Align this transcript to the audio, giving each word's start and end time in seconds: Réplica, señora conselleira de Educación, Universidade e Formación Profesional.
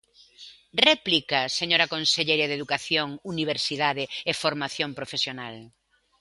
Réplica, 0.87 1.39
señora 1.59 1.91
conselleira 1.93 2.45
de 2.47 2.57
Educación, 2.59 3.09
Universidade 3.33 4.03
e 4.29 4.31
Formación 4.43 4.89
Profesional. 4.99 5.55